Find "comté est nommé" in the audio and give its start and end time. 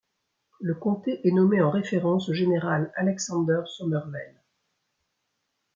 0.73-1.61